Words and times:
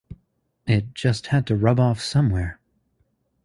It 0.65 0.95
just 0.95 1.27
had 1.27 1.45
to 1.45 1.55
rub 1.55 1.79
off 1.79 2.01
somewhere. 2.01 2.59